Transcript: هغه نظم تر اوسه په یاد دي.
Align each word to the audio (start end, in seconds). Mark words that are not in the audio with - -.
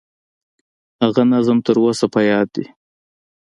هغه 1.03 1.21
نظم 1.33 1.57
تر 1.65 1.75
اوسه 1.83 2.05
په 2.13 2.19
یاد 2.29 2.47
دي. 2.55 2.65